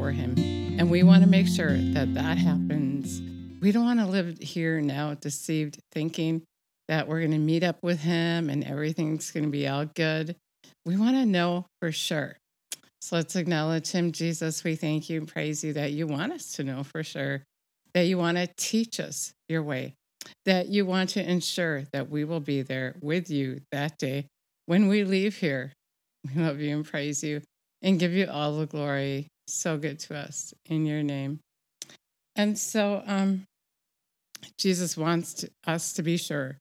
before 0.00 0.12
Him. 0.12 0.34
And 0.78 0.90
we 0.90 1.02
want 1.02 1.22
to 1.24 1.28
make 1.28 1.46
sure 1.46 1.76
that 1.76 2.14
that 2.14 2.38
happens. 2.38 3.20
We 3.60 3.70
don't 3.70 3.84
want 3.84 4.00
to 4.00 4.06
live 4.06 4.38
here 4.38 4.80
now 4.80 5.12
deceived, 5.12 5.78
thinking 5.92 6.42
that 6.88 7.06
we're 7.06 7.18
going 7.18 7.32
to 7.32 7.38
meet 7.38 7.62
up 7.62 7.82
with 7.82 8.00
Him 8.00 8.48
and 8.48 8.64
everything's 8.64 9.30
going 9.30 9.44
to 9.44 9.50
be 9.50 9.68
all 9.68 9.84
good. 9.84 10.36
We 10.86 10.96
want 10.96 11.16
to 11.16 11.26
know 11.26 11.66
for 11.80 11.92
sure. 11.92 12.38
So 13.02 13.16
let's 13.16 13.36
acknowledge 13.36 13.90
Him. 13.90 14.12
Jesus, 14.12 14.64
we 14.64 14.74
thank 14.74 15.10
you 15.10 15.18
and 15.18 15.28
praise 15.28 15.62
you 15.62 15.74
that 15.74 15.92
you 15.92 16.06
want 16.06 16.32
us 16.32 16.52
to 16.52 16.64
know 16.64 16.82
for 16.82 17.02
sure, 17.02 17.42
that 17.92 18.06
you 18.06 18.16
want 18.16 18.38
to 18.38 18.48
teach 18.56 19.00
us 19.00 19.34
your 19.50 19.62
way, 19.62 19.92
that 20.46 20.68
you 20.68 20.86
want 20.86 21.10
to 21.10 21.30
ensure 21.30 21.82
that 21.92 22.08
we 22.08 22.24
will 22.24 22.40
be 22.40 22.62
there 22.62 22.96
with 23.02 23.28
you 23.28 23.60
that 23.70 23.98
day 23.98 24.28
when 24.64 24.88
we 24.88 25.04
leave 25.04 25.36
here. 25.36 25.74
We 26.26 26.42
love 26.42 26.58
you 26.58 26.74
and 26.74 26.86
praise 26.86 27.22
you 27.22 27.42
and 27.82 27.98
give 27.98 28.12
you 28.12 28.28
all 28.30 28.56
the 28.56 28.66
glory. 28.66 29.28
So 29.52 29.78
good 29.78 29.98
to 30.00 30.16
us 30.16 30.54
in 30.66 30.86
your 30.86 31.02
name. 31.02 31.40
And 32.36 32.58
so, 32.58 33.02
um, 33.06 33.46
Jesus 34.58 34.96
wants 34.96 35.34
to, 35.34 35.50
us 35.66 35.92
to 35.94 36.02
be 36.02 36.16
sure. 36.16 36.58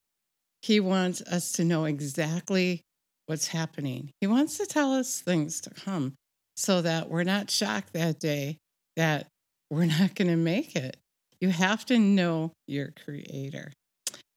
He 0.61 0.79
wants 0.79 1.21
us 1.21 1.53
to 1.53 1.63
know 1.63 1.85
exactly 1.85 2.81
what's 3.27 3.47
happening. 3.47 4.11
He 4.19 4.27
wants 4.27 4.57
to 4.57 4.65
tell 4.65 4.93
us 4.93 5.21
things 5.21 5.61
to 5.61 5.69
come 5.69 6.15
so 6.57 6.81
that 6.81 7.09
we're 7.09 7.23
not 7.23 7.49
shocked 7.49 7.93
that 7.93 8.19
day 8.19 8.57
that 8.95 9.27
we're 9.69 9.85
not 9.99 10.15
going 10.15 10.27
to 10.27 10.35
make 10.35 10.75
it. 10.75 10.97
You 11.39 11.49
have 11.49 11.85
to 11.85 11.97
know 11.97 12.51
your 12.67 12.91
creator. 13.03 13.71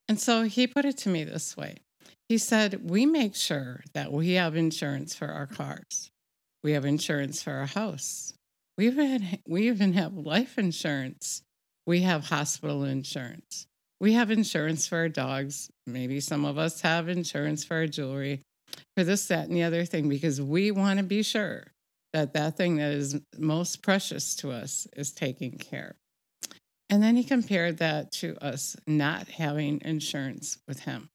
And 0.09 0.21
so 0.21 0.43
he 0.43 0.67
put 0.67 0.85
it 0.85 0.99
to 0.99 1.09
me 1.09 1.25
this 1.25 1.57
way 1.57 1.79
He 2.29 2.39
said, 2.39 2.89
We 2.89 3.07
make 3.07 3.35
sure 3.35 3.83
that 3.95 4.13
we 4.13 4.33
have 4.35 4.57
insurance 4.57 5.15
for 5.15 5.29
our 5.29 5.47
cars, 5.47 6.11
we 6.63 6.73
have 6.73 6.85
insurance 6.85 7.43
for 7.43 7.53
our 7.53 7.67
house, 7.67 8.35
we 8.77 8.87
even, 8.87 9.39
we 9.47 9.69
even 9.69 9.93
have 9.95 10.15
life 10.15 10.59
insurance, 10.59 11.43
we 11.87 12.01
have 12.03 12.27
hospital 12.27 12.85
insurance, 12.85 13.67
we 14.01 14.13
have 14.15 14.31
insurance 14.31 14.87
for 14.87 14.99
our 14.99 15.09
dogs. 15.09 15.71
Maybe 15.87 16.21
some 16.21 16.45
of 16.45 16.59
us 16.59 16.81
have 16.83 17.09
insurance 17.09 17.65
for 17.65 17.77
our 17.77 17.87
jewelry, 17.87 18.43
for 18.97 19.05
this, 19.05 19.27
that, 19.29 19.49
and 19.49 19.57
the 19.57 19.63
other 19.63 19.85
thing, 19.85 20.09
because 20.09 20.41
we 20.41 20.71
want 20.71 20.99
to 20.99 21.05
be 21.05 21.23
sure 21.23 21.65
that 22.13 22.35
that 22.35 22.57
thing 22.57 22.77
that 22.77 22.93
is 22.93 23.21
most 23.39 23.83
precious 23.83 24.35
to 24.37 24.51
us 24.51 24.87
is 24.97 25.13
taken 25.13 25.53
care 25.53 25.97
and 26.93 27.03
then 27.03 27.17
he 27.17 27.25
compared 27.25 27.79
that 27.79 28.13
to 28.13 28.37
us 28.45 28.77
not 28.87 29.27
having 29.27 29.81
insurance 29.83 30.59
with 30.69 30.81
him, 30.81 31.09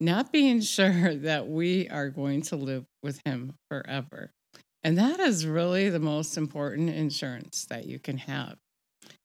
not 0.00 0.32
being 0.32 0.60
sure 0.62 1.14
that 1.14 1.46
we 1.46 1.90
are 1.90 2.08
going 2.08 2.40
to 2.40 2.56
live 2.56 2.86
with 3.02 3.20
him 3.26 3.52
forever. 3.70 4.30
And 4.84 4.98
that 4.98 5.20
is 5.20 5.46
really 5.46 5.88
the 5.88 5.98
most 5.98 6.36
important 6.36 6.90
insurance 6.90 7.66
that 7.66 7.86
you 7.86 7.98
can 7.98 8.18
have. 8.18 8.56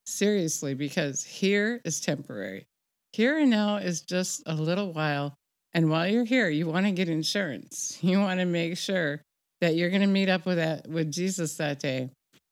Seriously, 0.05 0.73
because 0.73 1.23
here 1.23 1.79
is 1.85 2.01
temporary. 2.01 2.65
Here 3.13 3.37
and 3.37 3.49
now 3.49 3.77
is 3.77 4.01
just 4.01 4.43
a 4.45 4.55
little 4.55 4.91
while. 4.91 5.35
And 5.73 5.89
while 5.89 6.07
you're 6.07 6.25
here, 6.25 6.49
you 6.49 6.67
want 6.67 6.85
to 6.85 6.91
get 6.91 7.09
insurance. 7.09 7.99
You 8.03 8.19
want 8.19 8.39
to 8.39 8.45
make 8.45 8.77
sure 8.77 9.21
that 9.61 9.75
you're 9.75 9.89
going 9.89 10.01
to 10.01 10.07
meet 10.07 10.29
up 10.29 10.45
with 10.45 10.57
that 10.57 10.87
with 10.89 11.11
Jesus 11.11 11.55
that 11.55 11.79
day 11.79 12.09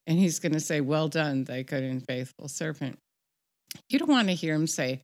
and 0.08 0.20
he's 0.20 0.40
going 0.40 0.54
to 0.54 0.60
say, 0.60 0.82
Well 0.82 1.08
done, 1.08 1.44
thy 1.44 1.62
good 1.62 1.84
and 1.84 2.06
faithful 2.06 2.48
servant. 2.48 2.98
You 3.90 4.00
don't 4.00 4.10
want 4.10 4.28
to 4.28 4.34
hear 4.34 4.54
him 4.54 4.68
say, 4.68 5.04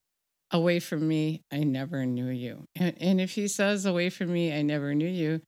Away 0.51 0.79
from 0.79 1.07
me, 1.07 1.41
I 1.51 1.63
never 1.63 2.05
knew 2.05 2.29
you. 2.29 2.65
And, 2.75 2.95
and 2.99 3.21
if 3.21 3.31
he 3.31 3.47
says, 3.47 3.85
Away 3.85 4.09
from 4.09 4.31
me, 4.31 4.53
I 4.53 4.61
never 4.61 4.93
knew 4.93 5.07
you, 5.07 5.41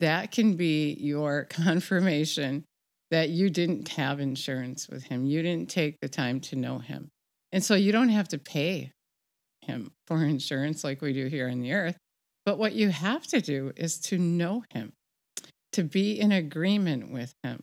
that 0.00 0.32
can 0.32 0.56
be 0.56 0.96
your 1.00 1.44
confirmation 1.50 2.64
that 3.10 3.30
you 3.30 3.50
didn't 3.50 3.88
have 3.88 4.20
insurance 4.20 4.88
with 4.88 5.04
him. 5.04 5.24
You 5.24 5.42
didn't 5.42 5.70
take 5.70 6.00
the 6.00 6.08
time 6.08 6.40
to 6.40 6.56
know 6.56 6.78
him. 6.78 7.08
And 7.52 7.62
so 7.64 7.74
you 7.74 7.92
don't 7.92 8.08
have 8.08 8.28
to 8.28 8.38
pay 8.38 8.92
him 9.62 9.92
for 10.06 10.24
insurance 10.24 10.82
like 10.82 11.00
we 11.00 11.12
do 11.12 11.26
here 11.26 11.48
on 11.48 11.60
the 11.60 11.72
earth. 11.72 11.96
But 12.44 12.58
what 12.58 12.74
you 12.74 12.90
have 12.90 13.26
to 13.28 13.40
do 13.40 13.72
is 13.76 13.98
to 14.00 14.18
know 14.18 14.64
him, 14.70 14.92
to 15.72 15.82
be 15.82 16.18
in 16.18 16.32
agreement 16.32 17.12
with 17.12 17.32
him, 17.42 17.62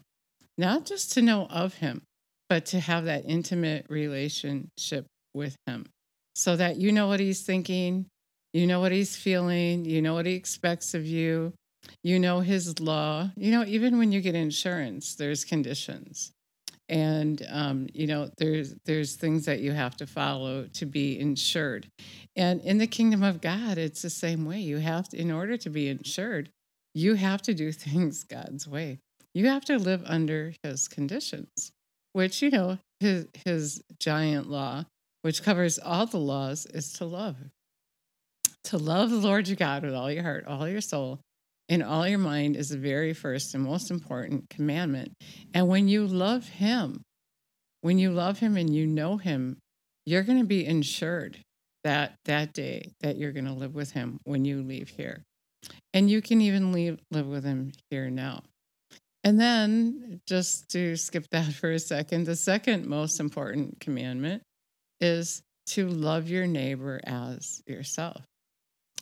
not 0.58 0.86
just 0.86 1.14
to 1.14 1.22
know 1.22 1.46
of 1.48 1.76
him, 1.76 2.04
but 2.50 2.66
to 2.68 2.80
have 2.80 3.06
that 3.06 3.26
intimate 3.26 3.86
relationship 3.90 5.06
with 5.34 5.56
him 5.66 5.86
so 6.36 6.56
that 6.56 6.78
you 6.78 6.92
know 6.92 7.08
what 7.08 7.20
he's 7.20 7.42
thinking, 7.42 8.08
you 8.54 8.68
know 8.68 8.80
what 8.80 8.92
he's 8.92 9.16
feeling, 9.16 9.86
you 9.86 10.02
know 10.02 10.14
what 10.14 10.26
he 10.26 10.34
expects 10.34 10.94
of 10.94 11.06
you, 11.06 11.54
you 12.04 12.20
know 12.20 12.40
his 12.40 12.80
law. 12.80 13.30
You 13.36 13.52
know, 13.52 13.64
even 13.66 13.98
when 13.98 14.12
you 14.12 14.22
get 14.22 14.36
insurance, 14.36 15.16
there's 15.16 15.46
conditions. 15.46 16.32
And 16.90 17.46
um, 17.50 17.88
you 17.94 18.08
know, 18.08 18.30
there's 18.38 18.76
there's 18.86 19.16
things 19.16 19.46
that 19.46 19.62
you 19.62 19.72
have 19.72 19.96
to 19.98 20.08
follow 20.08 20.68
to 20.74 20.86
be 20.86 21.20
insured. 21.20 21.88
And 22.36 22.62
in 22.62 22.78
the 22.78 22.88
kingdom 22.88 23.24
of 23.24 23.42
God, 23.42 23.78
it's 23.78 24.02
the 24.02 24.10
same 24.10 24.46
way. 24.46 24.60
You 24.60 24.78
have 24.78 25.10
to, 25.10 25.18
in 25.18 25.32
order 25.32 25.58
to 25.58 25.70
be 25.70 25.90
insured, 25.90 26.50
you 26.94 27.16
have 27.16 27.42
to 27.44 27.54
do 27.54 27.72
things 27.72 28.24
God's 28.24 28.68
way. 28.68 29.00
You 29.34 29.48
have 29.48 29.66
to 29.66 29.78
live 29.78 30.04
under 30.06 30.54
his 30.62 30.88
conditions, 30.88 31.72
which, 32.14 32.42
you 32.42 32.52
know, 32.52 32.78
his, 33.00 33.28
his 33.46 33.84
giant 34.00 34.50
law, 34.50 34.86
which 35.24 35.42
covers 35.42 35.80
all 35.80 36.06
the 36.06 36.20
laws, 36.20 36.68
is 36.68 36.94
to 36.94 37.06
love. 37.06 37.38
To 38.66 38.78
love 38.78 39.10
the 39.10 39.18
Lord 39.18 39.48
your 39.48 39.58
God 39.58 39.84
with 39.84 39.96
all 39.96 40.12
your 40.12 40.24
heart, 40.24 40.46
all 40.46 40.70
your 40.70 40.82
soul, 40.82 41.20
and 41.70 41.82
all 41.82 42.08
your 42.08 42.20
mind 42.20 42.56
is 42.56 42.70
the 42.70 42.78
very 42.78 43.14
first 43.14 43.54
and 43.54 43.64
most 43.64 43.90
important 43.90 44.50
commandment. 44.50 45.14
And 45.54 45.68
when 45.68 45.88
you 45.88 46.06
love 46.06 46.48
him, 46.48 47.02
when 47.82 48.00
you 48.00 48.12
love 48.12 48.40
him 48.40 48.58
and 48.58 48.74
you 48.74 48.86
know 48.86 49.18
him, 49.18 49.58
you're 50.06 50.24
going 50.24 50.40
to 50.40 50.46
be 50.46 50.66
insured 50.66 51.40
that 51.84 52.16
that 52.26 52.54
day 52.54 52.92
that 53.02 53.18
you're 53.18 53.32
going 53.32 53.46
to 53.46 53.54
live 53.54 53.76
with 53.76 53.92
him 53.92 54.20
when 54.24 54.46
you 54.46 54.62
leave 54.62 54.90
here. 54.90 55.24
And 55.94 56.10
you 56.10 56.22
can 56.22 56.42
even 56.42 56.72
leave, 56.72 57.00
live 57.12 57.28
with 57.28 57.44
him 57.44 57.72
here 57.90 58.10
now. 58.10 58.44
And 59.24 59.40
then, 59.40 60.20
just 60.28 60.70
to 60.72 60.98
skip 60.98 61.26
that 61.32 61.54
for 61.54 61.72
a 61.72 61.80
second, 61.80 62.26
the 62.26 62.36
second 62.36 62.86
most 62.86 63.20
important 63.20 63.80
commandment 63.80 64.44
is 65.00 65.42
to 65.68 65.88
love 65.88 66.30
your 66.30 66.46
neighbor 66.46 67.00
as 67.06 67.62
yourself. 67.66 68.22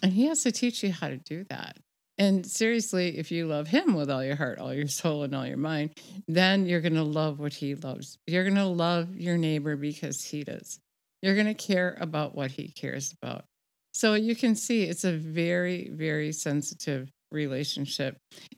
And 0.04 0.14
he 0.14 0.26
has 0.28 0.44
to 0.44 0.52
teach 0.52 0.84
you 0.84 0.92
how 0.92 1.10
to 1.10 1.18
do 1.18 1.44
that. 1.50 1.78
And 2.18 2.46
seriously, 2.46 3.18
if 3.18 3.32
you 3.32 3.48
love 3.48 3.68
him 3.68 3.94
with 3.94 4.10
all 4.10 4.24
your 4.24 4.36
heart, 4.36 4.60
all 4.60 4.74
your 4.74 4.88
soul, 4.88 5.24
and 5.24 5.34
all 5.34 5.48
your 5.48 5.58
mind, 5.58 5.92
then 6.28 6.66
you're 6.66 6.82
going 6.82 6.94
to 6.96 7.04
love 7.04 7.40
what 7.40 7.54
he 7.54 7.76
loves. 7.76 8.18
You're 8.28 8.44
going 8.44 8.56
to 8.56 8.66
love 8.66 9.16
your 9.16 9.38
neighbor 9.38 9.76
because 9.76 10.24
he 10.24 10.44
does. 10.44 10.80
You're 11.22 11.36
going 11.36 11.48
to 11.48 11.54
care 11.54 11.98
about 12.00 12.36
what 12.36 12.52
he 12.52 12.72
cares 12.72 13.14
about. 13.22 13.46
So 13.94 14.14
you 14.14 14.36
can 14.36 14.56
see 14.56 14.84
it's 14.84 15.04
a 15.04 15.18
very, 15.18 15.90
very 15.90 16.32
sensitive 16.32 17.10
relationship. 17.32 18.18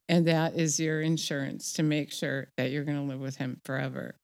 And 0.09 0.27
that 0.27 0.55
is 0.55 0.79
your 0.79 1.01
insurance 1.01 1.73
to 1.73 1.83
make 1.83 2.11
sure 2.11 2.47
that 2.57 2.71
you're 2.71 2.83
going 2.83 2.97
to 2.97 3.13
live 3.13 3.19
with 3.19 3.37
him 3.37 3.59
forever. 3.65 4.15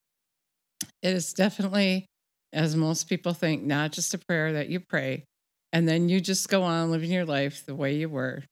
It 1.02 1.14
is 1.14 1.34
definitely, 1.34 2.06
as 2.54 2.76
most 2.76 3.08
people 3.10 3.34
think, 3.34 3.64
not 3.64 3.92
just 3.92 4.14
a 4.14 4.20
prayer 4.28 4.54
that 4.54 4.70
you 4.70 4.80
pray 4.80 5.24
and 5.72 5.88
then 5.88 6.10
you 6.10 6.20
just 6.20 6.50
go 6.50 6.64
on 6.64 6.92
living 6.92 7.12
your 7.12 7.26
life 7.26 7.66
the 7.66 7.76
way 7.76 7.96
you 7.96 8.10
were. 8.10 8.44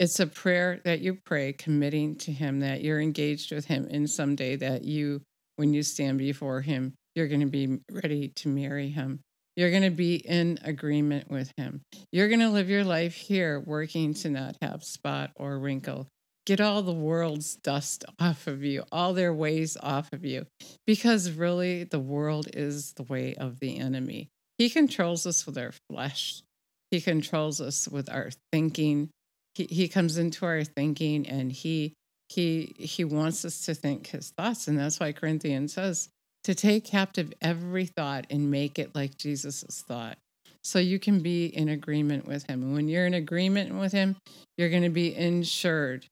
It's 0.00 0.18
a 0.18 0.26
prayer 0.26 0.80
that 0.84 1.00
you 1.00 1.18
pray, 1.24 1.52
committing 1.52 2.16
to 2.16 2.32
him 2.32 2.60
that 2.60 2.82
you're 2.82 3.00
engaged 3.00 3.52
with 3.52 3.66
him 3.66 3.86
in 3.86 4.08
someday 4.08 4.56
that 4.56 4.82
you, 4.82 5.22
when 5.56 5.72
you 5.72 5.84
stand 5.84 6.18
before 6.18 6.62
him, 6.62 6.94
you're 7.14 7.28
going 7.28 7.42
to 7.42 7.46
be 7.46 7.78
ready 7.92 8.32
to 8.36 8.48
marry 8.48 8.88
him. 8.88 9.20
You're 9.56 9.70
going 9.70 9.82
to 9.82 9.90
be 9.90 10.14
in 10.14 10.58
agreement 10.64 11.30
with 11.30 11.52
Him. 11.58 11.82
You're 12.12 12.28
going 12.28 12.40
to 12.40 12.48
live 12.48 12.70
your 12.70 12.84
life 12.84 13.14
here 13.14 13.60
working 13.60 14.14
to 14.14 14.30
not 14.30 14.56
have 14.62 14.82
spot 14.82 15.32
or 15.36 15.58
wrinkle. 15.58 16.06
Get 16.46 16.62
all 16.62 16.82
the 16.82 16.94
world's 16.94 17.56
dust 17.56 18.06
off 18.18 18.46
of 18.46 18.64
you, 18.64 18.84
all 18.90 19.12
their 19.12 19.34
ways 19.34 19.76
off 19.82 20.12
of 20.14 20.24
you, 20.24 20.46
because 20.86 21.32
really 21.32 21.84
the 21.84 21.98
world 21.98 22.48
is 22.54 22.94
the 22.94 23.02
way 23.02 23.34
of 23.34 23.60
the 23.60 23.78
enemy. 23.78 24.28
He 24.56 24.70
controls 24.70 25.26
us 25.26 25.44
with 25.46 25.58
our 25.58 25.72
flesh, 25.90 26.42
He 26.90 27.02
controls 27.02 27.60
us 27.60 27.86
with 27.86 28.08
our 28.08 28.30
thinking. 28.52 29.10
He, 29.54 29.64
he 29.64 29.88
comes 29.88 30.16
into 30.16 30.46
our 30.46 30.64
thinking 30.64 31.26
and 31.26 31.50
he 31.50 31.94
he 32.28 32.74
he 32.78 33.04
wants 33.04 33.44
us 33.44 33.64
to 33.66 33.74
think 33.74 34.06
his 34.08 34.30
thoughts 34.30 34.68
and 34.68 34.78
that's 34.78 35.00
why 35.00 35.12
corinthians 35.12 35.72
says 35.72 36.08
to 36.44 36.54
take 36.54 36.84
captive 36.84 37.32
every 37.40 37.86
thought 37.86 38.26
and 38.30 38.50
make 38.50 38.78
it 38.78 38.94
like 38.94 39.16
Jesus' 39.16 39.84
thought. 39.86 40.16
So 40.62 40.78
you 40.78 40.98
can 40.98 41.20
be 41.20 41.46
in 41.46 41.68
agreement 41.68 42.26
with 42.26 42.46
him. 42.48 42.62
And 42.62 42.74
when 42.74 42.88
you're 42.88 43.06
in 43.06 43.14
agreement 43.14 43.74
with 43.74 43.92
him, 43.92 44.16
you're 44.56 44.70
going 44.70 44.82
to 44.82 44.90
be 44.90 45.14
insured 45.14 46.06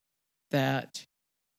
that 0.50 1.05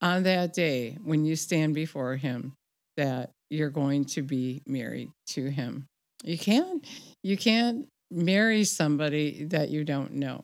on 0.02 0.24
that 0.24 0.54
day 0.54 0.98
when 1.04 1.26
you 1.26 1.36
stand 1.36 1.76
before 1.76 2.16
him, 2.16 2.54
that 2.98 3.32
you're 3.50 3.70
going 3.70 4.06
to 4.06 4.22
be 4.22 4.62
married 4.66 5.10
to 5.28 5.50
him. 5.50 5.86
You 6.24 6.38
can't 6.38 6.86
you 7.24 7.38
can't 7.38 7.88
marry 8.12 8.64
somebody 8.64 9.46
that 9.46 9.70
you 9.70 9.84
don't 9.84 10.14
know. 10.14 10.44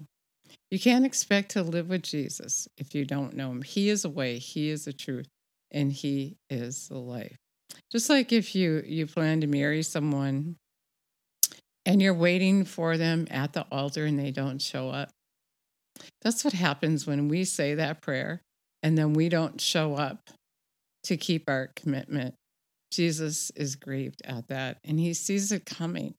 You 0.76 0.80
can't 0.80 1.06
expect 1.06 1.52
to 1.52 1.64
live 1.64 1.88
with 1.88 2.04
Jesus 2.04 2.68
if 2.78 2.94
you 2.94 3.06
don't 3.06 3.34
know 3.34 3.50
him. 3.50 3.62
He 3.62 3.88
is 3.88 4.04
a 4.04 4.10
way, 4.10 4.40
he 4.40 4.70
is 4.70 4.84
the 4.84 4.92
truth, 4.92 5.30
and 5.72 5.90
he 5.90 6.36
is 6.50 6.90
the 6.90 6.98
life. 6.98 7.38
Just 7.94 8.10
like 8.10 8.34
if 8.34 8.54
you 8.54 8.84
you 8.86 9.08
plan 9.08 9.40
to 9.40 9.48
marry 9.48 9.84
someone 9.84 10.58
and 11.86 12.02
you're 12.02 12.14
waiting 12.14 12.66
for 12.66 12.98
them 12.98 13.26
at 13.32 13.54
the 13.54 13.66
altar 13.72 14.04
and 14.04 14.20
they 14.20 14.32
don't 14.32 14.62
show 14.62 14.90
up. 14.90 15.12
That's 16.22 16.44
what 16.44 16.52
happens 16.52 17.08
when 17.08 17.30
we 17.30 17.46
say 17.46 17.76
that 17.76 18.02
prayer 18.02 18.42
and 18.84 18.98
then 18.98 19.14
we 19.14 19.30
don't 19.30 19.62
show 19.62 19.96
up 19.96 20.30
to 21.04 21.16
keep 21.16 21.48
our 21.48 21.70
commitment. 21.78 22.36
Jesus 22.92 23.50
is 23.56 23.78
grieved 23.78 24.22
at 24.26 24.50
that 24.50 24.80
and 24.84 25.00
he 25.00 25.14
sees 25.14 25.54
it 25.54 25.66
coming. 25.66 26.16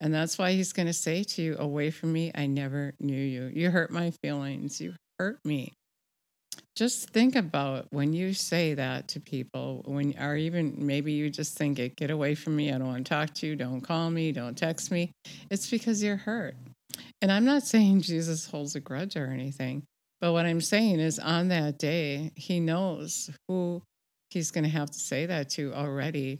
And 0.00 0.14
that's 0.14 0.38
why 0.38 0.52
he's 0.52 0.72
going 0.72 0.86
to 0.86 0.92
say 0.92 1.24
to 1.24 1.42
you, 1.42 1.56
Away 1.58 1.90
from 1.90 2.12
me, 2.12 2.30
I 2.34 2.46
never 2.46 2.94
knew 3.00 3.16
you. 3.16 3.50
You 3.52 3.70
hurt 3.70 3.90
my 3.90 4.12
feelings. 4.22 4.80
You 4.80 4.94
hurt 5.18 5.38
me 5.44 5.72
just 6.78 7.10
think 7.10 7.34
about 7.34 7.86
when 7.90 8.12
you 8.12 8.32
say 8.32 8.72
that 8.74 9.08
to 9.08 9.18
people 9.18 9.82
when 9.86 10.14
or 10.16 10.36
even 10.36 10.74
maybe 10.78 11.10
you 11.12 11.28
just 11.28 11.58
think 11.58 11.76
it 11.80 11.96
get 11.96 12.08
away 12.08 12.36
from 12.36 12.54
me 12.54 12.72
i 12.72 12.78
don't 12.78 12.86
want 12.86 13.04
to 13.04 13.08
talk 13.08 13.34
to 13.34 13.48
you 13.48 13.56
don't 13.56 13.80
call 13.80 14.08
me 14.10 14.30
don't 14.30 14.56
text 14.56 14.92
me 14.92 15.10
it's 15.50 15.68
because 15.68 16.00
you're 16.00 16.16
hurt 16.16 16.54
and 17.20 17.32
i'm 17.32 17.44
not 17.44 17.64
saying 17.64 18.00
jesus 18.00 18.46
holds 18.46 18.76
a 18.76 18.80
grudge 18.80 19.16
or 19.16 19.26
anything 19.26 19.82
but 20.20 20.32
what 20.32 20.46
i'm 20.46 20.60
saying 20.60 21.00
is 21.00 21.18
on 21.18 21.48
that 21.48 21.78
day 21.78 22.30
he 22.36 22.60
knows 22.60 23.28
who 23.48 23.82
he's 24.30 24.52
going 24.52 24.64
to 24.64 24.70
have 24.70 24.88
to 24.88 25.00
say 25.00 25.26
that 25.26 25.50
to 25.50 25.74
already 25.74 26.38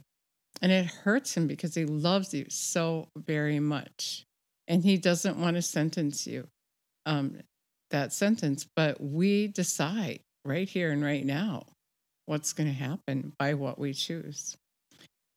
and 0.61 0.71
it 0.71 0.85
hurts 0.85 1.35
him 1.35 1.47
because 1.47 1.75
he 1.75 1.85
loves 1.85 2.33
you 2.33 2.45
so 2.49 3.07
very 3.15 3.59
much 3.59 4.25
and 4.67 4.83
he 4.83 4.97
doesn't 4.97 5.39
want 5.39 5.55
to 5.55 5.61
sentence 5.61 6.27
you 6.27 6.47
um, 7.05 7.39
that 7.91 8.13
sentence, 8.13 8.67
but 8.75 9.01
we 9.01 9.47
decide 9.47 10.19
right 10.45 10.69
here 10.69 10.91
and 10.91 11.03
right 11.03 11.25
now 11.25 11.65
what's 12.25 12.53
going 12.53 12.69
to 12.69 12.75
happen 12.75 13.33
by 13.39 13.55
what 13.55 13.79
we 13.79 13.93
choose. 13.93 14.55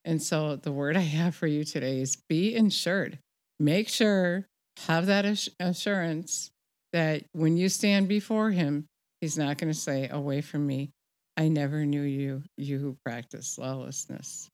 And 0.05 0.23
so 0.23 0.57
the 0.57 0.73
word 0.73 0.97
I 0.97 1.01
have 1.01 1.35
for 1.35 1.47
you 1.47 1.65
today 1.65 2.01
is 2.01 2.19
be 2.29 2.55
insured. 2.55 3.19
Make 3.59 3.89
sure, 3.89 4.47
have 4.87 5.07
that 5.07 5.49
assurance 5.61 6.51
that 6.93 7.25
when 7.33 7.57
you 7.57 7.69
stand 7.69 8.09
before 8.09 8.51
him, 8.51 8.87
he's 9.21 9.39
not 9.39 9.59
going 9.59 9.73
to 9.73 9.79
say, 9.79 10.09
Away 10.11 10.41
from 10.41 10.67
me, 10.67 10.91
I 11.37 11.49
never 11.49 11.87
knew 11.87 12.03
you, 12.03 12.43
you 12.57 12.79
who 12.79 12.97
practice 13.05 13.57
lawlessness. 13.59 14.49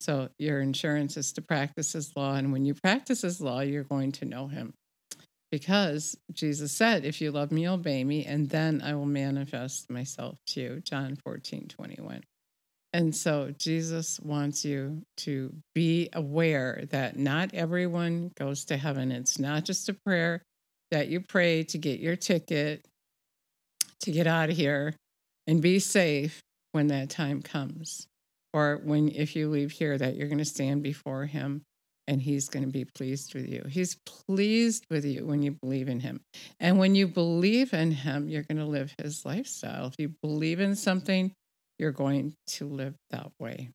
So 0.00 0.30
your 0.38 0.60
insurance 0.60 1.16
is 1.16 1.32
to 1.32 1.42
practice 1.42 1.92
his 1.92 2.12
law. 2.16 2.34
And 2.34 2.52
when 2.52 2.64
you 2.64 2.74
practice 2.74 3.22
his 3.22 3.40
law, 3.40 3.60
you're 3.60 3.84
going 3.84 4.12
to 4.12 4.24
know 4.24 4.46
him 4.46 4.72
because 5.50 6.16
Jesus 6.32 6.72
said, 6.72 7.04
If 7.04 7.20
you 7.20 7.30
love 7.30 7.52
me, 7.52 7.68
obey 7.68 8.04
me, 8.04 8.24
and 8.24 8.48
then 8.48 8.82
I 8.82 8.94
will 8.94 9.06
manifest 9.06 9.90
myself 9.90 10.38
to 10.48 10.60
you. 10.60 10.82
John 10.84 11.16
14, 11.24 11.68
21. 11.68 12.22
And 12.92 13.14
so 13.14 13.54
Jesus 13.56 14.18
wants 14.20 14.64
you 14.64 15.02
to 15.18 15.54
be 15.74 16.08
aware 16.12 16.84
that 16.90 17.16
not 17.16 17.54
everyone 17.54 18.32
goes 18.36 18.64
to 18.66 18.76
heaven. 18.76 19.12
It's 19.12 19.38
not 19.38 19.64
just 19.64 19.88
a 19.88 19.96
prayer 20.04 20.42
that 20.90 21.08
you 21.08 21.20
pray 21.20 21.62
to 21.64 21.78
get 21.78 22.00
your 22.00 22.16
ticket 22.16 22.84
to 24.00 24.10
get 24.10 24.26
out 24.26 24.50
of 24.50 24.56
here 24.56 24.94
and 25.46 25.62
be 25.62 25.78
safe 25.78 26.40
when 26.72 26.88
that 26.88 27.10
time 27.10 27.42
comes. 27.42 28.06
Or 28.52 28.80
when, 28.82 29.08
if 29.08 29.36
you 29.36 29.48
leave 29.48 29.70
here, 29.70 29.96
that 29.96 30.16
you're 30.16 30.28
going 30.28 30.38
to 30.38 30.44
stand 30.44 30.82
before 30.82 31.26
him 31.26 31.62
and 32.08 32.20
he's 32.20 32.48
going 32.48 32.64
to 32.64 32.70
be 32.70 32.84
pleased 32.84 33.34
with 33.34 33.48
you. 33.48 33.64
He's 33.68 33.96
pleased 34.04 34.84
with 34.90 35.04
you 35.04 35.24
when 35.24 35.42
you 35.42 35.52
believe 35.62 35.88
in 35.88 36.00
him. 36.00 36.20
And 36.58 36.78
when 36.78 36.96
you 36.96 37.06
believe 37.06 37.72
in 37.72 37.92
him, 37.92 38.28
you're 38.28 38.42
going 38.42 38.58
to 38.58 38.64
live 38.64 38.92
his 39.00 39.24
lifestyle. 39.24 39.86
If 39.86 39.94
you 39.98 40.12
believe 40.20 40.58
in 40.58 40.74
something, 40.74 41.32
you're 41.78 41.92
going 41.92 42.34
to 42.48 42.66
live 42.66 42.94
that 43.10 43.30
way. 43.38 43.70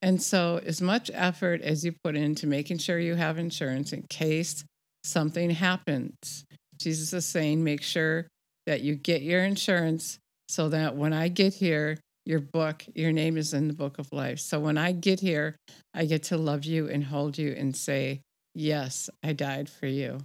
And 0.00 0.22
so, 0.22 0.60
as 0.64 0.80
much 0.80 1.10
effort 1.12 1.62
as 1.62 1.84
you 1.84 1.94
put 2.04 2.14
into 2.14 2.46
making 2.46 2.78
sure 2.78 2.98
you 2.98 3.14
have 3.14 3.38
insurance 3.38 3.92
in 3.92 4.02
case 4.02 4.64
something 5.02 5.50
happens, 5.50 6.44
Jesus 6.78 7.12
is 7.12 7.26
saying, 7.26 7.64
make 7.64 7.82
sure 7.82 8.28
that 8.66 8.82
you 8.82 8.94
get 8.94 9.22
your 9.22 9.42
insurance 9.42 10.18
so 10.48 10.68
that 10.68 10.94
when 10.94 11.12
I 11.12 11.28
get 11.28 11.54
here, 11.54 11.98
your 12.26 12.40
book, 12.40 12.84
your 12.94 13.12
name 13.12 13.36
is 13.36 13.52
in 13.52 13.68
the 13.68 13.74
book 13.74 13.98
of 13.98 14.12
life. 14.12 14.40
So 14.40 14.58
when 14.60 14.78
I 14.78 14.92
get 14.92 15.20
here, 15.20 15.56
I 15.92 16.06
get 16.06 16.24
to 16.24 16.36
love 16.36 16.64
you 16.64 16.88
and 16.88 17.04
hold 17.04 17.38
you 17.38 17.52
and 17.52 17.76
say, 17.76 18.20
Yes, 18.54 19.10
I 19.22 19.32
died 19.32 19.68
for 19.68 19.86
you. 19.86 20.18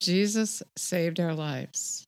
Jesus 0.00 0.62
saved 0.76 1.18
our 1.18 1.34
lives, 1.34 2.04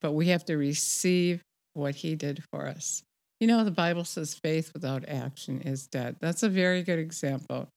but 0.00 0.12
we 0.12 0.28
have 0.28 0.44
to 0.46 0.56
receive 0.56 1.42
what 1.72 1.96
he 1.96 2.14
did 2.14 2.42
for 2.50 2.66
us. 2.66 3.02
You 3.40 3.48
know, 3.48 3.64
the 3.64 3.70
Bible 3.70 4.04
says 4.04 4.38
faith 4.42 4.72
without 4.74 5.08
action 5.08 5.60
is 5.62 5.86
dead. 5.86 6.16
That's 6.20 6.42
a 6.42 6.48
very 6.48 6.82
good 6.82 6.98
example. 6.98 7.68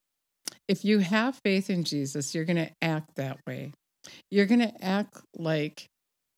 If 0.67 0.85
you 0.85 0.99
have 0.99 1.39
faith 1.43 1.69
in 1.69 1.83
Jesus, 1.83 2.35
you're 2.35 2.45
going 2.45 2.57
to 2.57 2.71
act 2.81 3.15
that 3.15 3.37
way. 3.47 3.71
You're 4.29 4.45
going 4.45 4.61
to 4.61 4.83
act 4.83 5.17
like 5.35 5.87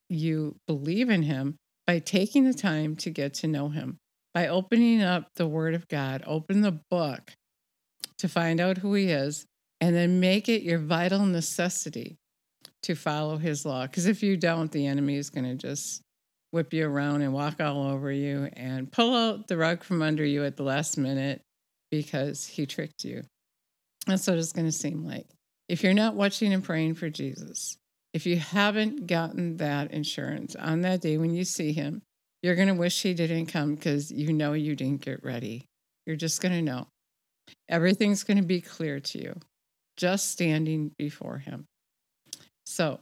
you 0.08 0.56
believe 0.66 1.10
in 1.10 1.22
him 1.22 1.56
by 1.90 1.98
taking 1.98 2.44
the 2.44 2.54
time 2.54 2.94
to 2.94 3.10
get 3.10 3.34
to 3.34 3.48
know 3.48 3.68
him, 3.68 3.98
by 4.32 4.46
opening 4.46 5.02
up 5.02 5.26
the 5.34 5.48
Word 5.48 5.74
of 5.74 5.88
God, 5.88 6.22
open 6.24 6.60
the 6.60 6.78
book 6.88 7.32
to 8.18 8.28
find 8.28 8.60
out 8.60 8.78
who 8.78 8.94
he 8.94 9.10
is, 9.10 9.44
and 9.80 9.96
then 9.96 10.20
make 10.20 10.48
it 10.48 10.62
your 10.62 10.78
vital 10.78 11.26
necessity 11.26 12.16
to 12.84 12.94
follow 12.94 13.38
his 13.38 13.66
law. 13.66 13.88
Because 13.88 14.06
if 14.06 14.22
you 14.22 14.36
don't, 14.36 14.70
the 14.70 14.86
enemy 14.86 15.16
is 15.16 15.30
going 15.30 15.46
to 15.46 15.56
just 15.56 16.00
whip 16.52 16.72
you 16.72 16.86
around 16.86 17.22
and 17.22 17.32
walk 17.32 17.60
all 17.60 17.82
over 17.82 18.12
you 18.12 18.48
and 18.52 18.92
pull 18.92 19.12
out 19.12 19.48
the 19.48 19.56
rug 19.56 19.82
from 19.82 20.00
under 20.00 20.24
you 20.24 20.44
at 20.44 20.56
the 20.56 20.62
last 20.62 20.96
minute 20.96 21.42
because 21.90 22.46
he 22.46 22.66
tricked 22.66 23.02
you. 23.02 23.24
That's 24.06 24.28
what 24.28 24.38
it's 24.38 24.52
going 24.52 24.68
to 24.68 24.70
seem 24.70 25.04
like. 25.04 25.26
If 25.68 25.82
you're 25.82 25.92
not 25.92 26.14
watching 26.14 26.52
and 26.52 26.62
praying 26.62 26.94
for 26.94 27.10
Jesus, 27.10 27.76
if 28.12 28.26
you 28.26 28.36
haven't 28.36 29.06
gotten 29.06 29.58
that 29.58 29.92
insurance 29.92 30.56
on 30.56 30.80
that 30.82 31.00
day 31.00 31.16
when 31.16 31.34
you 31.34 31.44
see 31.44 31.72
him, 31.72 32.02
you're 32.42 32.56
going 32.56 32.68
to 32.68 32.74
wish 32.74 33.02
he 33.02 33.14
didn't 33.14 33.46
come 33.46 33.74
because 33.74 34.10
you 34.10 34.32
know 34.32 34.52
you 34.52 34.74
didn't 34.74 35.02
get 35.02 35.22
ready. 35.24 35.66
You're 36.06 36.16
just 36.16 36.40
going 36.40 36.54
to 36.54 36.62
know. 36.62 36.88
Everything's 37.68 38.24
going 38.24 38.38
to 38.38 38.42
be 38.42 38.60
clear 38.60 39.00
to 39.00 39.18
you 39.18 39.36
just 39.96 40.30
standing 40.30 40.92
before 40.98 41.38
him. 41.38 41.66
So, 42.66 43.00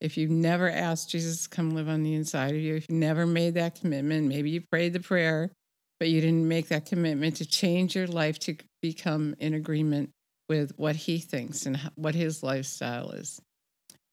if 0.00 0.16
you've 0.16 0.30
never 0.30 0.70
asked 0.70 1.10
Jesus 1.10 1.44
to 1.44 1.48
come 1.48 1.70
live 1.70 1.88
on 1.88 2.02
the 2.02 2.14
inside 2.14 2.54
of 2.54 2.60
you, 2.60 2.76
if 2.76 2.86
you 2.88 2.96
never 2.96 3.26
made 3.26 3.54
that 3.54 3.80
commitment, 3.80 4.28
maybe 4.28 4.50
you 4.50 4.62
prayed 4.70 4.92
the 4.92 5.00
prayer, 5.00 5.50
but 5.98 6.08
you 6.08 6.20
didn't 6.20 6.46
make 6.46 6.68
that 6.68 6.86
commitment 6.86 7.36
to 7.36 7.46
change 7.46 7.96
your 7.96 8.06
life 8.06 8.38
to 8.40 8.56
become 8.80 9.34
in 9.40 9.54
agreement 9.54 10.10
with 10.48 10.72
what 10.76 10.96
he 10.96 11.18
thinks 11.18 11.66
and 11.66 11.78
what 11.96 12.14
his 12.14 12.42
lifestyle 12.42 13.10
is 13.10 13.40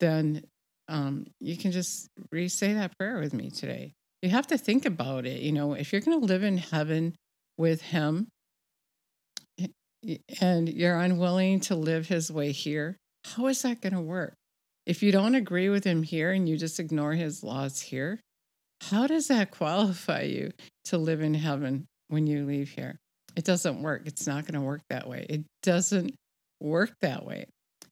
then 0.00 0.44
um, 0.88 1.26
you 1.40 1.56
can 1.56 1.72
just 1.72 2.08
re 2.30 2.48
say 2.48 2.74
that 2.74 2.96
prayer 2.98 3.18
with 3.18 3.34
me 3.34 3.50
today. 3.50 3.92
You 4.22 4.30
have 4.30 4.46
to 4.48 4.58
think 4.58 4.86
about 4.86 5.26
it. 5.26 5.40
You 5.42 5.52
know, 5.52 5.74
if 5.74 5.92
you're 5.92 6.00
going 6.00 6.20
to 6.20 6.26
live 6.26 6.42
in 6.42 6.58
heaven 6.58 7.14
with 7.58 7.82
Him 7.82 8.28
and 10.40 10.68
you're 10.68 10.98
unwilling 10.98 11.60
to 11.60 11.74
live 11.74 12.08
His 12.08 12.30
way 12.30 12.52
here, 12.52 12.96
how 13.24 13.46
is 13.46 13.62
that 13.62 13.80
going 13.80 13.94
to 13.94 14.00
work? 14.00 14.34
If 14.86 15.02
you 15.02 15.10
don't 15.12 15.34
agree 15.34 15.68
with 15.68 15.84
Him 15.84 16.02
here 16.02 16.32
and 16.32 16.48
you 16.48 16.56
just 16.56 16.80
ignore 16.80 17.12
His 17.12 17.42
laws 17.42 17.80
here, 17.80 18.20
how 18.82 19.06
does 19.06 19.28
that 19.28 19.50
qualify 19.52 20.22
you 20.22 20.52
to 20.86 20.98
live 20.98 21.20
in 21.20 21.34
heaven 21.34 21.86
when 22.08 22.26
you 22.26 22.46
leave 22.46 22.70
here? 22.70 22.98
It 23.34 23.44
doesn't 23.44 23.82
work. 23.82 24.02
It's 24.06 24.26
not 24.26 24.44
going 24.44 24.54
to 24.54 24.66
work 24.66 24.80
that 24.88 25.06
way. 25.06 25.26
It 25.28 25.44
doesn't 25.62 26.14
work 26.60 26.94
that 27.02 27.24
way. 27.24 27.46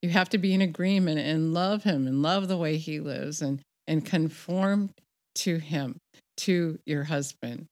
You 0.04 0.10
have 0.10 0.28
to 0.28 0.38
be 0.38 0.52
in 0.52 0.60
agreement 0.60 1.18
and 1.18 1.54
love 1.54 1.84
him 1.84 2.06
and 2.06 2.20
love 2.20 2.46
the 2.46 2.58
way 2.58 2.76
he 2.76 3.00
lives 3.00 3.40
and, 3.40 3.62
and 3.86 4.04
conform 4.04 4.90
to 5.36 5.56
him, 5.56 5.96
to 6.36 6.78
your 6.84 7.04
husband. 7.04 7.64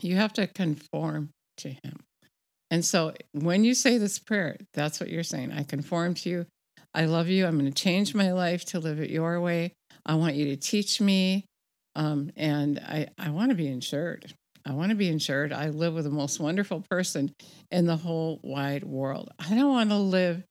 You 0.00 0.16
have 0.16 0.32
to 0.32 0.48
conform 0.48 1.30
to 1.58 1.68
him. 1.68 2.00
And 2.68 2.84
so 2.84 3.14
when 3.30 3.62
you 3.62 3.74
say 3.74 3.96
this 3.96 4.18
prayer, 4.18 4.56
that's 4.74 4.98
what 4.98 5.08
you're 5.08 5.22
saying. 5.22 5.52
I 5.52 5.62
conform 5.62 6.14
to 6.14 6.28
you. 6.28 6.46
I 6.92 7.04
love 7.04 7.28
you. 7.28 7.46
I'm 7.46 7.60
going 7.60 7.72
to 7.72 7.82
change 7.82 8.12
my 8.12 8.32
life 8.32 8.64
to 8.64 8.80
live 8.80 8.98
it 8.98 9.10
your 9.10 9.40
way. 9.40 9.72
I 10.04 10.16
want 10.16 10.34
you 10.34 10.46
to 10.46 10.56
teach 10.56 11.00
me. 11.00 11.44
Um, 11.94 12.32
and 12.34 12.80
I, 12.80 13.06
I 13.16 13.30
want 13.30 13.50
to 13.50 13.56
be 13.56 13.68
insured. 13.68 14.34
I 14.66 14.72
want 14.72 14.90
to 14.90 14.96
be 14.96 15.08
insured. 15.08 15.52
I 15.52 15.68
live 15.68 15.94
with 15.94 16.06
the 16.06 16.10
most 16.10 16.40
wonderful 16.40 16.82
person 16.90 17.32
in 17.70 17.86
the 17.86 17.96
whole 17.96 18.40
wide 18.42 18.82
world. 18.82 19.30
I 19.38 19.54
don't 19.54 19.70
want 19.70 19.90
to 19.90 19.96
live 19.96 20.42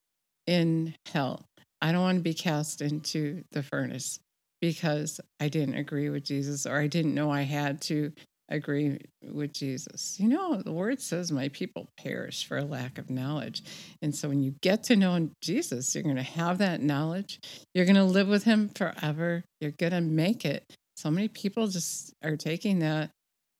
in 0.47 0.95
hell. 1.11 1.45
I 1.81 1.91
don't 1.91 2.01
want 2.01 2.17
to 2.17 2.23
be 2.23 2.33
cast 2.33 2.81
into 2.81 3.43
the 3.51 3.63
furnace 3.63 4.19
because 4.61 5.19
I 5.39 5.49
didn't 5.49 5.75
agree 5.75 6.09
with 6.09 6.23
Jesus 6.23 6.65
or 6.65 6.77
I 6.77 6.87
didn't 6.87 7.13
know 7.13 7.31
I 7.31 7.41
had 7.41 7.81
to 7.83 8.11
agree 8.49 8.99
with 9.23 9.53
Jesus. 9.53 10.19
You 10.19 10.27
know, 10.29 10.61
the 10.61 10.71
word 10.71 11.01
says, 11.01 11.31
My 11.31 11.49
people 11.49 11.87
perish 11.97 12.47
for 12.47 12.57
a 12.57 12.63
lack 12.63 12.97
of 12.97 13.09
knowledge. 13.09 13.63
And 14.01 14.15
so 14.15 14.29
when 14.29 14.41
you 14.41 14.55
get 14.61 14.83
to 14.83 14.95
know 14.95 15.29
Jesus, 15.41 15.93
you're 15.93 16.03
going 16.03 16.15
to 16.15 16.23
have 16.23 16.59
that 16.59 16.81
knowledge. 16.81 17.39
You're 17.73 17.85
going 17.85 17.95
to 17.95 18.03
live 18.03 18.27
with 18.27 18.43
him 18.43 18.69
forever. 18.69 19.43
You're 19.59 19.71
going 19.71 19.93
to 19.93 20.01
make 20.01 20.45
it. 20.45 20.63
So 20.95 21.11
many 21.11 21.27
people 21.27 21.67
just 21.67 22.13
are 22.23 22.37
taking 22.37 22.79
that 22.79 23.09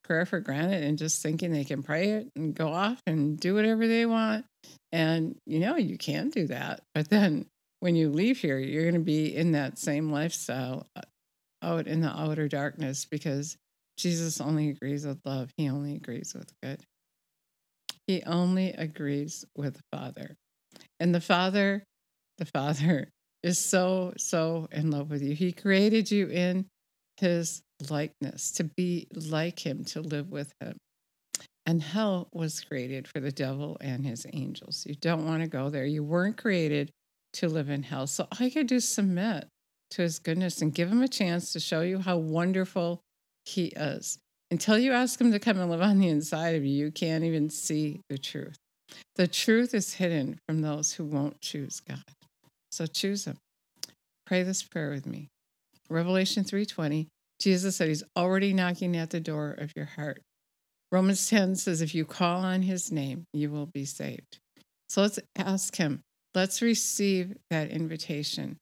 prayer 0.05 0.25
for 0.25 0.39
granted 0.39 0.83
and 0.83 0.97
just 0.97 1.21
thinking 1.21 1.51
they 1.51 1.63
can 1.63 1.83
pray 1.83 2.11
it 2.11 2.31
and 2.35 2.55
go 2.55 2.71
off 2.71 3.01
and 3.07 3.39
do 3.39 3.55
whatever 3.55 3.87
they 3.87 4.05
want. 4.05 4.45
And, 4.91 5.35
you 5.45 5.59
know, 5.59 5.75
you 5.75 5.97
can 5.97 6.29
do 6.29 6.47
that. 6.47 6.81
But 6.93 7.09
then 7.09 7.47
when 7.79 7.95
you 7.95 8.09
leave 8.09 8.37
here, 8.37 8.57
you're 8.57 8.83
going 8.83 8.93
to 8.95 8.99
be 8.99 9.35
in 9.35 9.51
that 9.53 9.77
same 9.77 10.11
lifestyle 10.11 10.87
uh, 10.95 11.01
out 11.61 11.87
in 11.87 12.01
the 12.01 12.09
outer 12.09 12.47
darkness 12.47 13.05
because 13.05 13.57
Jesus 13.97 14.39
only 14.39 14.69
agrees 14.69 15.05
with 15.05 15.19
love. 15.25 15.49
He 15.57 15.69
only 15.69 15.95
agrees 15.95 16.33
with 16.35 16.51
good. 16.61 16.81
He 18.07 18.23
only 18.23 18.69
agrees 18.69 19.45
with 19.55 19.75
the 19.75 19.83
Father. 19.91 20.35
And 20.99 21.13
the 21.13 21.21
Father, 21.21 21.83
the 22.37 22.45
Father 22.45 23.09
is 23.43 23.57
so, 23.57 24.13
so 24.17 24.67
in 24.71 24.91
love 24.91 25.09
with 25.09 25.21
you. 25.21 25.33
He 25.33 25.51
created 25.51 26.11
you 26.11 26.27
in 26.27 26.67
his 27.17 27.61
likeness, 27.89 28.51
to 28.53 28.63
be 28.63 29.07
like 29.13 29.65
him, 29.65 29.83
to 29.85 30.01
live 30.01 30.31
with 30.31 30.53
him. 30.59 30.77
And 31.65 31.81
hell 31.81 32.29
was 32.31 32.61
created 32.61 33.07
for 33.07 33.19
the 33.19 33.31
devil 33.31 33.77
and 33.81 34.05
his 34.05 34.25
angels. 34.33 34.85
You 34.87 34.95
don't 34.95 35.25
want 35.25 35.41
to 35.41 35.49
go 35.49 35.69
there. 35.69 35.85
You 35.85 36.03
weren't 36.03 36.37
created 36.37 36.91
to 37.33 37.49
live 37.49 37.69
in 37.69 37.83
hell. 37.83 38.07
So 38.07 38.27
all 38.31 38.45
you 38.45 38.51
could 38.51 38.67
do 38.67 38.75
is 38.75 38.87
submit 38.87 39.47
to 39.91 40.01
his 40.01 40.19
goodness 40.19 40.61
and 40.61 40.73
give 40.73 40.91
him 40.91 41.01
a 41.01 41.07
chance 41.07 41.51
to 41.53 41.59
show 41.59 41.81
you 41.81 41.99
how 41.99 42.17
wonderful 42.17 43.01
he 43.45 43.67
is. 43.67 44.19
Until 44.51 44.77
you 44.77 44.91
ask 44.91 45.19
him 45.19 45.31
to 45.31 45.39
come 45.39 45.59
and 45.59 45.69
live 45.69 45.81
on 45.81 45.99
the 45.99 46.07
inside 46.07 46.55
of 46.55 46.63
you, 46.63 46.85
you 46.85 46.91
can't 46.91 47.23
even 47.23 47.49
see 47.49 48.01
the 48.09 48.17
truth. 48.17 48.57
The 49.15 49.27
truth 49.27 49.73
is 49.73 49.95
hidden 49.95 50.37
from 50.47 50.61
those 50.61 50.93
who 50.93 51.05
won't 51.05 51.41
choose 51.41 51.79
God. 51.79 52.03
So 52.71 52.85
choose 52.85 53.25
him. 53.25 53.37
Pray 54.25 54.43
this 54.43 54.63
prayer 54.63 54.91
with 54.91 55.05
me. 55.05 55.27
Revelation 55.89 56.43
3:20, 56.43 57.07
Jesus 57.39 57.75
said 57.75 57.89
he's 57.89 58.03
already 58.17 58.53
knocking 58.53 58.95
at 58.95 59.09
the 59.09 59.19
door 59.19 59.51
of 59.51 59.73
your 59.75 59.85
heart. 59.85 60.21
Romans 60.91 61.29
10 61.29 61.55
says 61.55 61.81
if 61.81 61.93
you 61.93 62.05
call 62.05 62.41
on 62.41 62.61
his 62.61 62.91
name, 62.91 63.25
you 63.33 63.49
will 63.51 63.65
be 63.65 63.85
saved. 63.85 64.39
So 64.89 65.01
let's 65.01 65.19
ask 65.37 65.75
him. 65.75 66.01
Let's 66.33 66.61
receive 66.61 67.35
that 67.49 67.69
invitation. 67.69 68.57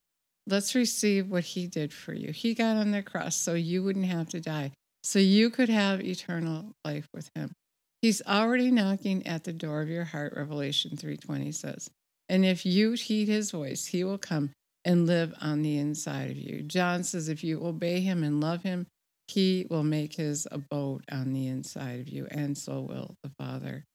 Let's 0.48 0.76
receive 0.76 1.30
what 1.30 1.44
he 1.44 1.68
did 1.68 1.94
for 1.94 2.14
you. 2.14 2.32
He 2.32 2.54
got 2.54 2.78
on 2.78 2.92
the 2.92 3.02
cross 3.02 3.36
so 3.36 3.54
you 3.54 3.84
wouldn't 3.84 4.06
have 4.06 4.30
to 4.30 4.40
die, 4.40 4.72
so 5.04 5.20
you 5.20 5.50
could 5.50 5.70
have 5.70 6.02
eternal 6.02 6.74
life 6.84 7.08
with 7.14 7.30
him. 7.36 7.54
He's 8.02 8.22
already 8.28 8.70
knocking 8.70 9.26
at 9.26 9.46
the 9.46 9.54
door 9.54 9.82
of 9.82 9.90
your 9.90 10.04
heart, 10.04 10.34
Revelation 10.36 10.98
3:20 10.98 11.54
says. 11.54 11.90
And 12.28 12.46
if 12.46 12.66
you 12.66 12.94
heed 12.94 13.28
his 13.28 13.52
voice, 13.52 13.86
he 13.86 14.04
will 14.04 14.18
come 14.18 14.52
and 14.86 15.08
live 15.08 15.34
on 15.42 15.62
the 15.62 15.78
inside 15.78 16.32
of 16.32 16.38
you. 16.38 16.62
John 16.64 17.04
says 17.04 17.30
if 17.30 17.44
you 17.44 17.66
obey 17.66 18.02
him 18.02 18.24
and 18.24 18.42
love 18.42 18.64
him, 18.64 18.88
he 19.28 19.66
will 19.70 19.84
make 19.84 20.16
his 20.16 20.48
abode 20.52 21.04
on 21.12 21.34
the 21.34 21.48
inside 21.48 22.02
of 22.02 22.10
you, 22.10 22.28
and 22.30 22.58
so 22.58 22.82
will 22.82 23.16
the 23.24 23.32
Father. 23.38 23.86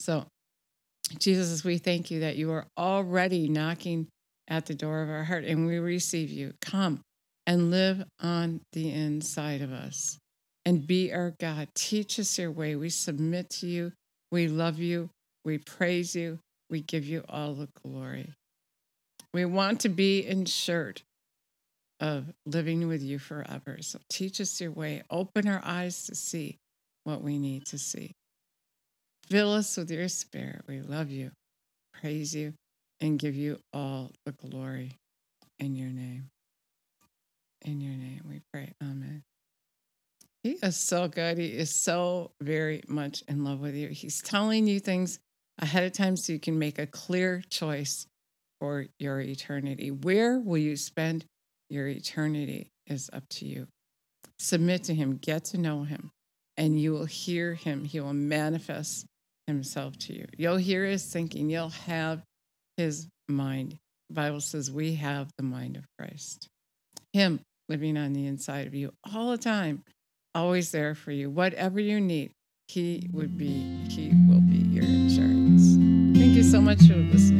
So, 0.00 0.26
Jesus, 1.18 1.64
we 1.64 1.78
thank 1.78 2.10
you 2.10 2.20
that 2.20 2.36
you 2.36 2.50
are 2.52 2.66
already 2.76 3.48
knocking 3.48 4.08
at 4.48 4.66
the 4.66 4.74
door 4.74 5.02
of 5.02 5.08
our 5.08 5.24
heart 5.24 5.44
and 5.44 5.66
we 5.66 5.78
receive 5.78 6.30
you. 6.30 6.52
Come 6.60 7.00
and 7.46 7.70
live 7.70 8.04
on 8.20 8.60
the 8.72 8.92
inside 8.92 9.62
of 9.62 9.72
us 9.72 10.18
and 10.64 10.86
be 10.86 11.12
our 11.12 11.32
God. 11.40 11.68
Teach 11.74 12.18
us 12.18 12.38
your 12.38 12.50
way. 12.50 12.74
We 12.74 12.90
submit 12.90 13.50
to 13.50 13.66
you. 13.66 13.92
We 14.32 14.48
love 14.48 14.78
you. 14.78 15.10
We 15.44 15.58
praise 15.58 16.14
you. 16.14 16.40
We 16.70 16.82
give 16.82 17.04
you 17.04 17.24
all 17.28 17.54
the 17.54 17.68
glory. 17.82 18.32
We 19.36 19.44
want 19.44 19.80
to 19.80 19.90
be 19.90 20.26
insured 20.26 21.02
of 22.00 22.32
living 22.46 22.88
with 22.88 23.02
you 23.02 23.18
forever. 23.18 23.76
So 23.82 23.98
teach 24.08 24.40
us 24.40 24.58
your 24.62 24.70
way. 24.70 25.02
Open 25.10 25.46
our 25.46 25.60
eyes 25.62 26.06
to 26.06 26.14
see 26.14 26.56
what 27.04 27.20
we 27.20 27.38
need 27.38 27.66
to 27.66 27.76
see. 27.76 28.16
Fill 29.28 29.52
us 29.52 29.76
with 29.76 29.90
your 29.90 30.08
spirit. 30.08 30.62
We 30.66 30.80
love 30.80 31.10
you, 31.10 31.32
praise 31.92 32.34
you, 32.34 32.54
and 32.98 33.18
give 33.18 33.34
you 33.34 33.58
all 33.74 34.10
the 34.24 34.32
glory 34.32 34.96
in 35.58 35.74
your 35.74 35.90
name. 35.90 36.30
In 37.60 37.82
your 37.82 37.92
name 37.92 38.22
we 38.26 38.40
pray. 38.54 38.72
Amen. 38.82 39.22
He 40.44 40.52
is 40.52 40.78
so 40.78 41.08
good. 41.08 41.36
He 41.36 41.48
is 41.48 41.74
so 41.74 42.30
very 42.40 42.84
much 42.88 43.22
in 43.28 43.44
love 43.44 43.60
with 43.60 43.74
you. 43.74 43.88
He's 43.88 44.22
telling 44.22 44.66
you 44.66 44.80
things 44.80 45.18
ahead 45.58 45.84
of 45.84 45.92
time 45.92 46.16
so 46.16 46.32
you 46.32 46.38
can 46.38 46.58
make 46.58 46.78
a 46.78 46.86
clear 46.86 47.42
choice 47.50 48.06
for 48.60 48.86
your 48.98 49.20
eternity. 49.20 49.90
Where 49.90 50.38
will 50.38 50.58
you 50.58 50.76
spend 50.76 51.24
your 51.68 51.88
eternity 51.88 52.70
is 52.86 53.10
up 53.12 53.24
to 53.28 53.46
you. 53.46 53.66
Submit 54.38 54.84
to 54.84 54.94
Him, 54.94 55.18
get 55.20 55.46
to 55.46 55.58
know 55.58 55.82
Him, 55.82 56.10
and 56.56 56.80
you 56.80 56.92
will 56.92 57.06
hear 57.06 57.54
Him. 57.54 57.84
He 57.84 58.00
will 58.00 58.12
manifest 58.12 59.06
Himself 59.46 59.98
to 60.00 60.14
you. 60.14 60.26
You'll 60.36 60.56
hear 60.56 60.84
His 60.84 61.04
thinking, 61.04 61.50
you'll 61.50 61.70
have 61.70 62.22
His 62.76 63.08
mind. 63.28 63.78
The 64.08 64.14
Bible 64.14 64.40
says 64.40 64.70
we 64.70 64.94
have 64.94 65.30
the 65.36 65.44
mind 65.44 65.76
of 65.76 65.84
Christ. 65.98 66.48
Him 67.12 67.40
living 67.68 67.96
on 67.96 68.12
the 68.12 68.26
inside 68.26 68.66
of 68.66 68.74
you 68.74 68.92
all 69.12 69.30
the 69.30 69.38
time, 69.38 69.82
always 70.34 70.70
there 70.70 70.94
for 70.94 71.10
you. 71.10 71.30
Whatever 71.30 71.80
you 71.80 72.00
need, 72.00 72.32
He 72.68 73.08
would 73.12 73.36
be, 73.36 73.64
He 73.88 74.12
will 74.28 74.42
be 74.42 74.58
your 74.58 74.84
insurance. 74.84 75.74
Thank 76.16 76.34
you 76.34 76.42
so 76.42 76.60
much 76.60 76.86
for 76.86 76.94
listening. 76.94 77.35